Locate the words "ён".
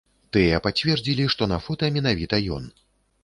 2.59-2.63